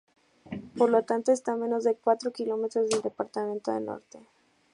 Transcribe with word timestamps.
Por 0.77 0.89
lo 0.89 1.03
tanto, 1.03 1.31
está 1.31 1.51
a 1.51 1.57
menos 1.57 1.83
de 1.83 1.93
cuatro 1.93 2.33
kilómetros 2.33 2.89
del 2.89 3.03
departamento 3.03 3.71
de 3.71 3.81
Norte. 3.81 4.19